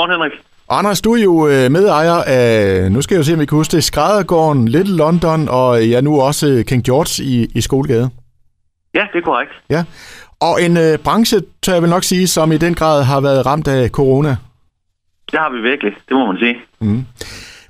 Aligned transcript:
godmorgen 0.00 0.22
Henrik. 0.22 0.40
Anders, 0.68 1.00
du 1.00 1.14
er 1.14 1.22
jo 1.22 1.48
øh, 1.48 1.70
medejer 1.70 2.22
af, 2.26 2.92
nu 2.92 3.02
skal 3.02 3.14
jeg 3.14 3.18
jo 3.18 3.24
se, 3.24 3.32
om 3.32 3.40
vi 3.40 3.46
kan 3.46 3.56
huske 3.56 3.76
det, 3.76 3.84
Skræddergården, 3.84 4.68
Little 4.68 4.96
London 4.96 5.48
og 5.48 5.86
ja, 5.86 6.00
nu 6.00 6.20
også 6.20 6.64
King 6.66 6.84
George 6.84 7.24
i, 7.24 7.46
i 7.54 7.60
Skolegade. 7.60 8.10
Ja, 8.94 9.06
det 9.12 9.18
er 9.18 9.24
korrekt. 9.24 9.50
Ja, 9.70 9.84
og 10.40 10.62
en 10.62 10.76
øh, 10.76 10.98
branche, 10.98 11.40
tør 11.62 11.72
jeg 11.72 11.82
vel 11.82 11.90
nok 11.90 12.04
sige, 12.04 12.26
som 12.26 12.52
i 12.52 12.58
den 12.58 12.74
grad 12.74 13.04
har 13.04 13.20
været 13.20 13.46
ramt 13.46 13.68
af 13.68 13.90
corona. 13.90 14.36
Det 15.30 15.38
har 15.38 15.50
vi 15.50 15.60
virkelig, 15.60 15.92
det 16.08 16.16
må 16.16 16.26
man 16.26 16.38
sige. 16.38 16.56
Mm. 16.80 17.04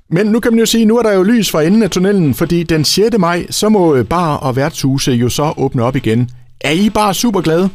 Men 0.09 0.25
nu 0.27 0.39
kan 0.39 0.51
man 0.51 0.59
jo 0.59 0.65
sige, 0.65 0.85
nu 0.85 0.97
er 0.97 1.03
der 1.03 1.13
jo 1.13 1.23
lys 1.23 1.51
fra 1.51 1.61
enden 1.61 1.83
af 1.83 1.89
tunnelen, 1.89 2.33
fordi 2.33 2.63
den 2.63 2.85
6. 2.85 3.17
maj, 3.17 3.45
så 3.49 3.69
må 3.69 3.95
øh, 3.95 4.05
bar 4.05 4.37
og 4.37 4.55
værtshuse 4.55 5.11
jo 5.11 5.29
så 5.29 5.53
åbne 5.57 5.83
op 5.83 5.95
igen. 5.95 6.29
Er 6.61 6.71
I 6.71 6.89
bare 6.89 7.13
super 7.13 7.41
glade? 7.41 7.69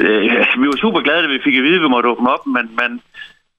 Øh, 0.00 0.22
vi 0.60 0.66
var 0.70 0.78
super 0.84 1.00
glade, 1.00 1.22
da 1.22 1.28
vi 1.28 1.44
fik 1.44 1.56
at 1.56 1.64
vide, 1.66 1.78
at 1.80 1.82
vi 1.82 1.94
måtte 1.94 2.10
åbne 2.12 2.32
op, 2.34 2.44
men, 2.46 2.66
men 2.80 2.90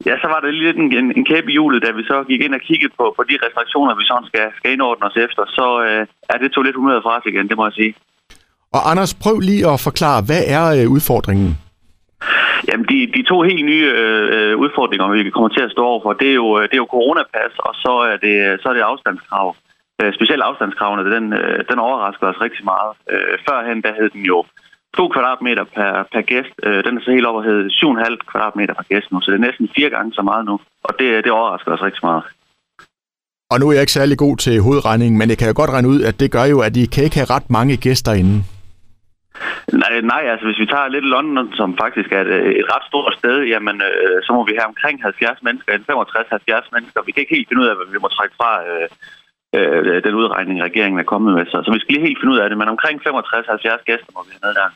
ja, 0.07 0.13
så 0.21 0.27
var 0.31 0.39
lige 0.41 0.65
lidt 0.67 0.77
en, 0.83 0.89
en, 0.99 1.07
en 1.17 1.25
kæbe 1.25 1.49
i 1.49 1.55
hjulet, 1.55 1.83
da 1.85 1.91
vi 1.91 2.03
så 2.03 2.23
gik 2.29 2.41
ind 2.41 2.55
og 2.59 2.61
kiggede 2.69 2.93
på, 2.99 3.05
på 3.17 3.23
de 3.29 3.35
restriktioner, 3.45 3.95
vi 3.95 4.05
sådan 4.05 4.27
skal, 4.31 4.45
skal 4.57 4.71
indordne 4.71 5.05
os 5.09 5.17
efter. 5.25 5.43
Så 5.57 5.67
øh, 5.87 6.07
er 6.31 6.37
det 6.37 6.51
tog 6.51 6.63
lidt 6.63 6.75
humøret 6.75 7.03
fra 7.03 7.17
os 7.17 7.25
igen, 7.25 7.47
det 7.49 7.57
må 7.57 7.65
jeg 7.65 7.73
sige. 7.73 7.93
Og 8.75 8.81
Anders, 8.91 9.13
prøv 9.23 9.39
lige 9.39 9.67
at 9.73 9.79
forklare, 9.87 10.19
hvad 10.29 10.43
er 10.57 10.65
øh, 10.77 10.91
udfordringen? 10.95 11.51
Jamen, 12.67 12.85
de, 12.91 12.97
de 13.15 13.23
to 13.31 13.37
helt 13.41 13.65
nye 13.65 13.87
øh, 14.03 14.53
udfordringer, 14.63 15.23
vi 15.23 15.29
kommer 15.29 15.49
til 15.49 15.63
at 15.67 15.71
stå 15.71 15.81
over 15.91 16.01
for, 16.03 16.13
det 16.13 16.29
er 16.29 16.37
jo, 16.43 16.61
det 16.61 16.75
er 16.77 16.83
jo 16.85 16.93
coronapas, 16.95 17.53
og 17.67 17.73
så 17.83 17.93
er 18.11 18.17
det, 18.25 18.35
så 18.61 18.69
er 18.69 18.73
det 18.73 18.81
afstandskrav. 18.91 19.55
Øh, 20.01 20.13
specielt 20.17 20.41
afstandskravene, 20.49 21.11
den, 21.15 21.25
øh, 21.33 21.59
den 21.69 21.79
overrasker 21.79 22.27
os 22.27 22.41
rigtig 22.45 22.65
meget. 22.73 22.91
Øh, 23.11 23.37
førhen, 23.47 23.81
der 23.85 23.91
hed 23.97 24.09
den 24.09 24.23
jo 24.31 24.45
2 24.97 25.07
kvadratmeter 25.07 25.63
per, 25.75 25.91
per 26.11 26.21
gæst. 26.21 26.55
Øh, 26.63 26.83
den 26.85 26.97
er 26.97 27.01
så 27.01 27.11
helt 27.11 27.25
over 27.25 27.41
hed 27.47 27.59
7,5 27.69 28.31
kvadratmeter 28.31 28.73
per 28.73 28.87
gæst 28.91 29.11
nu, 29.11 29.21
så 29.21 29.31
det 29.31 29.37
er 29.37 29.47
næsten 29.47 29.69
fire 29.75 29.89
gange 29.89 30.13
så 30.13 30.21
meget 30.21 30.45
nu. 30.45 30.55
Og 30.83 30.93
det, 30.99 31.23
det 31.23 31.31
overrasker 31.31 31.71
os 31.71 31.81
rigtig 31.87 32.03
meget. 32.03 32.23
Og 33.51 33.59
nu 33.59 33.65
er 33.69 33.73
jeg 33.73 33.83
ikke 33.85 33.99
særlig 33.99 34.17
god 34.17 34.37
til 34.37 34.61
hovedregning, 34.61 35.17
men 35.17 35.29
jeg 35.29 35.37
kan 35.37 35.47
jo 35.47 35.53
godt 35.61 35.73
regne 35.75 35.87
ud, 35.93 35.99
at 36.09 36.19
det 36.19 36.31
gør 36.31 36.45
jo, 36.53 36.57
at 36.67 36.77
I 36.77 36.85
kan 36.85 37.03
ikke 37.03 37.19
have 37.21 37.33
ret 37.35 37.49
mange 37.49 37.77
gæster 37.77 38.13
inde. 38.21 38.35
Nej, 39.83 39.93
nej, 40.13 40.23
altså 40.31 40.45
hvis 40.47 40.61
vi 40.63 40.67
tager 40.73 40.93
lidt 40.95 41.07
London, 41.15 41.47
som 41.59 41.69
faktisk 41.83 42.09
er 42.17 42.21
et, 42.21 42.31
et 42.61 42.67
ret 42.73 42.85
stort 42.89 43.13
sted, 43.19 43.37
jamen 43.53 43.77
øh, 43.89 44.17
så 44.25 44.29
må 44.33 44.41
vi 44.49 44.53
have 44.59 44.71
omkring 44.73 44.95
70 45.03 45.43
mennesker, 45.47 45.71
65-70 45.73 46.75
mennesker. 46.75 47.05
Vi 47.05 47.11
kan 47.11 47.21
ikke 47.21 47.35
helt 47.35 47.47
finde 47.49 47.63
ud 47.63 47.71
af, 47.71 47.75
hvad 47.75 47.87
vi 47.93 48.03
må 48.03 48.07
trække 48.07 48.35
fra 48.39 48.51
øh, 48.69 48.87
øh, 49.57 50.03
den 50.05 50.13
udregning, 50.21 50.57
regeringen 50.67 50.99
er 50.99 51.11
kommet 51.13 51.31
med. 51.35 51.45
Så, 51.45 51.57
så 51.65 51.69
vi 51.73 51.79
skal 51.79 51.93
lige 51.93 52.07
helt 52.07 52.19
finde 52.21 52.33
ud 52.33 52.39
af 52.43 52.49
det, 52.49 52.57
men 52.57 52.67
omkring 52.75 52.95
65-70 53.01 53.89
gæster 53.89 54.11
må 54.15 54.21
vi 54.25 54.31
have 54.35 54.45
ned 54.45 54.53
der. 54.59 54.69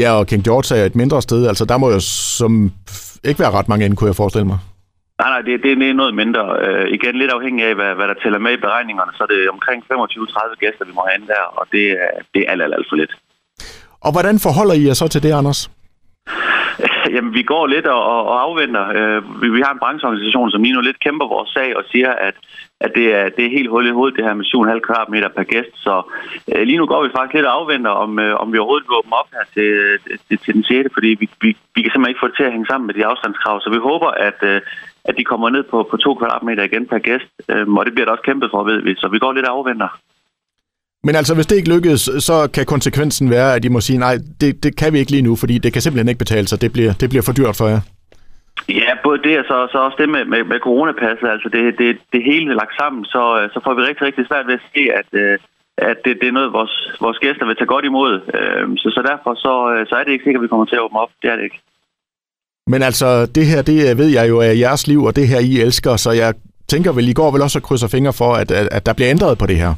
Ja, 0.00 0.10
og 0.18 0.26
King 0.30 0.42
George 0.48 0.68
er 0.78 0.84
et 0.86 0.96
mindre 1.02 1.22
sted, 1.22 1.40
altså 1.50 1.64
der 1.64 1.78
må 1.78 1.86
jo 1.96 2.00
som 2.40 2.52
ikke 3.28 3.40
være 3.40 3.56
ret 3.58 3.68
mange 3.68 3.84
inde, 3.84 3.96
kunne 3.96 4.10
jeg 4.12 4.22
forestille 4.22 4.46
mig. 4.52 4.58
Nej, 5.20 5.30
nej, 5.34 5.42
det, 5.46 5.54
det 5.64 5.72
er 5.72 6.00
noget 6.02 6.14
mindre. 6.22 6.42
Øh, 6.66 6.86
igen, 6.96 7.14
lidt 7.22 7.32
afhængig 7.36 7.62
af, 7.70 7.74
hvad, 7.74 7.92
hvad 7.94 8.08
der 8.08 8.14
tæller 8.22 8.38
med 8.38 8.52
i 8.52 8.64
beregningerne, 8.66 9.12
så 9.14 9.22
er 9.26 9.30
det 9.34 9.50
omkring 9.56 9.78
25-30 9.92 10.54
gæster, 10.62 10.84
vi 10.84 10.92
må 10.94 11.02
have 11.08 11.18
ind 11.18 11.28
der, 11.34 11.44
og 11.58 11.64
det 11.72 11.84
er, 11.90 12.10
det 12.34 12.40
er 12.42 12.50
alt, 12.52 12.62
alt, 12.62 12.74
alt 12.74 12.86
for 12.90 12.96
lidt. 12.96 13.12
Og 14.06 14.10
hvordan 14.12 14.36
forholder 14.46 14.74
I 14.74 14.86
jer 14.86 14.94
så 14.94 15.08
til 15.08 15.22
det, 15.22 15.32
Anders? 15.32 15.60
Jamen, 17.14 17.34
vi 17.34 17.42
går 17.42 17.66
lidt 17.66 17.86
og, 17.86 18.02
og 18.30 18.42
afventer. 18.42 18.84
Øh, 18.98 19.42
vi, 19.42 19.48
vi 19.48 19.60
har 19.60 19.72
en 19.72 19.78
brancheorganisation, 19.78 20.50
som 20.50 20.62
lige 20.62 20.74
nu 20.74 20.80
lidt 20.80 21.04
kæmper 21.04 21.26
vores 21.26 21.50
sag 21.50 21.76
og 21.76 21.84
siger, 21.92 22.12
at, 22.12 22.34
at 22.80 22.90
det, 22.94 23.06
er, 23.14 23.28
det 23.28 23.42
er 23.44 23.56
helt 23.56 23.70
hul 23.70 23.86
i 23.86 23.96
hovedet, 23.98 24.16
det 24.16 24.24
her 24.24 24.34
med 24.34 24.44
7,5 24.44 24.78
kvadratmeter 24.86 25.28
per 25.28 25.42
gæst. 25.42 25.72
Så 25.74 25.94
øh, 26.52 26.62
lige 26.62 26.78
nu 26.78 26.86
går 26.86 27.02
vi 27.02 27.10
faktisk 27.16 27.34
lidt 27.34 27.46
og 27.46 27.54
afventer, 27.60 27.90
om, 27.90 28.18
øh, 28.18 28.40
om 28.42 28.52
vi 28.52 28.58
overhovedet 28.58 28.88
vil 28.88 28.98
åbne 29.00 29.16
op 29.20 29.30
her 29.36 29.44
til, 29.54 29.70
til, 30.28 30.38
til 30.44 30.54
den 30.54 30.64
6. 30.64 30.94
Fordi 30.94 31.08
vi, 31.20 31.26
vi, 31.42 31.50
vi 31.74 31.80
kan 31.82 31.90
simpelthen 31.90 32.12
ikke 32.12 32.22
få 32.22 32.28
det 32.28 32.36
til 32.36 32.48
at 32.48 32.52
hænge 32.52 32.70
sammen 32.70 32.86
med 32.86 32.94
de 32.94 33.06
afstandskrav. 33.06 33.60
Så 33.60 33.70
vi 33.70 33.78
håber, 33.90 34.10
at, 34.28 34.38
øh, 34.42 34.60
at 35.04 35.14
de 35.18 35.24
kommer 35.24 35.50
ned 35.50 35.62
på, 35.62 35.88
på 35.90 35.96
2 35.96 36.14
kvadratmeter 36.14 36.62
igen 36.62 36.86
per 36.86 36.98
gæst. 36.98 37.30
Øh, 37.50 37.68
og 37.78 37.86
det 37.86 37.92
bliver 37.94 38.06
der 38.06 38.12
også 38.12 38.28
kæmpet 38.28 38.50
for, 38.50 38.62
ved 38.70 38.78
vi. 38.82 38.94
Så 38.94 39.08
vi 39.08 39.18
går 39.18 39.32
lidt 39.32 39.46
og 39.46 39.56
afventer. 39.56 39.88
Men 41.08 41.16
altså, 41.20 41.34
hvis 41.34 41.46
det 41.46 41.56
ikke 41.56 41.74
lykkes, 41.76 42.00
så 42.28 42.36
kan 42.54 42.64
konsekvensen 42.74 43.26
være, 43.36 43.54
at 43.54 43.62
de 43.62 43.70
må 43.76 43.80
sige, 43.80 43.98
nej, 44.06 44.14
det, 44.40 44.50
det 44.64 44.72
kan 44.80 44.92
vi 44.92 44.98
ikke 44.98 45.12
lige 45.16 45.28
nu, 45.28 45.36
fordi 45.42 45.54
det 45.64 45.70
kan 45.72 45.82
simpelthen 45.82 46.08
ikke 46.08 46.24
betale 46.24 46.46
sig. 46.48 46.60
Det 46.64 46.70
bliver, 46.72 46.92
det 47.00 47.08
bliver 47.10 47.24
for 47.28 47.34
dyrt 47.38 47.56
for 47.60 47.68
jer. 47.72 47.80
Ja, 48.82 48.90
både 49.06 49.18
det 49.26 49.34
og 49.40 49.44
så, 49.50 49.56
så 49.72 49.78
også 49.86 49.98
det 50.02 50.08
med, 50.14 50.24
med, 50.32 50.42
med 50.52 50.58
coronapasset. 50.66 51.28
Altså, 51.34 51.48
det, 51.54 51.62
det, 51.80 51.88
det 52.14 52.20
hele 52.30 52.54
lagt 52.60 52.74
sammen, 52.80 53.04
så, 53.04 53.22
så 53.54 53.58
får 53.64 53.74
vi 53.74 53.80
rigtig, 53.88 54.02
rigtig 54.08 54.24
svært 54.30 54.46
ved 54.46 54.54
at 54.60 54.66
se, 54.72 54.82
at, 55.00 55.08
at 55.90 55.96
det, 56.04 56.12
det 56.20 56.28
er 56.28 56.36
noget, 56.38 56.52
vores, 56.58 56.74
vores 57.04 57.18
gæster 57.24 57.46
vil 57.46 57.56
tage 57.56 57.72
godt 57.74 57.84
imod. 57.90 58.12
Så, 58.80 58.88
så 58.96 59.00
derfor 59.10 59.30
så, 59.44 59.52
så 59.88 59.94
er 59.98 60.04
det 60.04 60.12
ikke 60.12 60.24
sikkert, 60.24 60.40
at 60.40 60.46
vi 60.46 60.52
kommer 60.52 60.66
til 60.66 60.78
at 60.78 60.84
åbne 60.86 61.00
op. 61.04 61.12
Det 61.22 61.28
er 61.30 61.36
det 61.36 61.44
ikke. 61.48 61.60
Men 62.72 62.80
altså, 62.88 63.08
det 63.36 63.44
her, 63.50 63.60
det 63.70 63.98
ved 64.00 64.10
jeg 64.18 64.28
jo 64.32 64.36
er 64.38 64.52
jeres 64.64 64.86
liv, 64.92 65.00
og 65.08 65.16
det 65.16 65.28
her, 65.28 65.40
I 65.50 65.52
elsker, 65.66 65.96
så 65.96 66.10
jeg 66.22 66.30
tænker 66.72 66.90
vel, 66.92 67.08
I 67.08 67.18
går 67.20 67.30
vel 67.34 67.42
også 67.46 67.58
at 67.58 67.66
krydse 67.66 67.88
fingre 67.88 68.14
for, 68.20 68.30
at, 68.42 68.50
at, 68.60 68.66
at 68.76 68.86
der 68.86 68.92
bliver 68.92 69.10
ændret 69.10 69.38
på 69.38 69.46
det 69.46 69.58
her. 69.64 69.74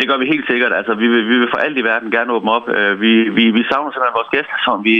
Det 0.00 0.08
gør 0.08 0.18
vi 0.22 0.26
helt 0.34 0.46
sikkert. 0.50 0.72
Altså, 0.80 0.92
vi 1.02 1.06
vil, 1.12 1.22
vi 1.30 1.36
vil 1.38 1.52
for 1.52 1.60
alt 1.66 1.78
i 1.78 1.84
verden 1.90 2.10
gerne 2.16 2.32
åbne 2.36 2.50
op. 2.56 2.66
Vi, 3.02 3.12
vi, 3.38 3.44
vi 3.56 3.62
savner 3.70 3.90
simpelthen 3.90 4.18
vores 4.20 4.34
gæster, 4.36 4.58
som 4.66 4.76
vi, 4.88 4.94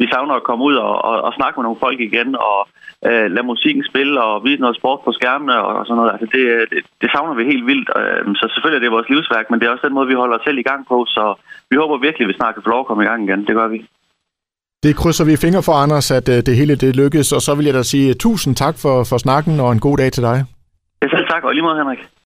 vi 0.00 0.06
savner 0.12 0.34
at 0.34 0.46
komme 0.48 0.62
ud 0.68 0.74
og, 0.74 0.94
og, 1.08 1.16
og 1.26 1.32
snakke 1.38 1.54
med 1.56 1.64
nogle 1.64 1.82
folk 1.84 1.98
igen, 2.00 2.30
og 2.50 2.58
uh, 3.08 3.26
lade 3.34 3.50
musikken 3.52 3.84
spille 3.90 4.14
og 4.28 4.44
vise 4.46 4.62
noget 4.64 4.76
sport 4.80 5.00
på 5.04 5.12
skærmene 5.18 5.54
og, 5.64 5.70
og 5.78 5.82
sådan 5.86 5.98
noget. 6.00 6.12
Altså, 6.14 6.26
det, 6.34 6.42
det, 6.72 6.80
det 7.02 7.08
savner 7.14 7.34
vi 7.38 7.44
helt 7.52 7.66
vildt. 7.70 7.88
Uh, 7.98 8.34
så 8.40 8.44
selvfølgelig 8.52 8.78
er 8.78 8.84
det 8.84 8.96
vores 8.96 9.08
livsværk, 9.12 9.46
men 9.50 9.56
det 9.58 9.66
er 9.66 9.72
også 9.72 9.86
den 9.86 9.96
måde, 9.96 10.08
vi 10.12 10.20
holder 10.22 10.36
os 10.38 10.44
selv 10.46 10.58
i 10.58 10.68
gang 10.70 10.80
på. 10.92 10.96
Så 11.16 11.24
vi 11.70 11.76
håber 11.82 12.04
virkelig, 12.06 12.24
at 12.24 12.32
vi 12.32 12.38
snart 12.40 12.54
kan 12.54 12.64
få 12.64 12.70
lov 12.74 12.80
at 12.80 12.88
komme 12.88 13.02
i 13.04 13.10
gang 13.10 13.20
igen. 13.26 13.40
Det 13.48 13.54
gør 13.60 13.68
vi. 13.74 13.78
Det 14.84 14.96
krydser 15.00 15.24
vi 15.30 15.42
fingre 15.44 15.62
for, 15.68 15.74
Anders, 15.84 16.10
at 16.18 16.26
uh, 16.34 16.38
det 16.48 16.54
hele 16.60 16.74
det 16.84 16.96
lykkes. 17.02 17.28
Og 17.36 17.40
så 17.46 17.52
vil 17.56 17.66
jeg 17.68 17.74
da 17.74 17.82
sige 17.92 18.14
tusind 18.14 18.52
tak 18.62 18.74
for, 18.84 18.96
for 19.10 19.18
snakken 19.24 19.54
og 19.64 19.72
en 19.72 19.82
god 19.86 19.96
dag 20.02 20.10
til 20.12 20.22
dig. 20.28 20.36
Ja, 21.02 21.06
selv 21.14 21.26
tak, 21.32 21.42
og 21.44 21.52
lige 21.54 21.66
måde, 21.68 21.78
Henrik. 21.82 22.02